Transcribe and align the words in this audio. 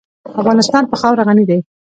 افغانستان 0.41 0.83
په 0.87 0.95
خاوره 1.01 1.23
غني 1.27 1.45
دی. 1.49 1.59